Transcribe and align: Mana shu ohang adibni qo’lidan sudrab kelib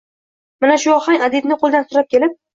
Mana 0.65 0.77
shu 0.85 0.93
ohang 0.95 1.27
adibni 1.29 1.59
qo’lidan 1.61 1.87
sudrab 1.93 2.11
kelib 2.17 2.37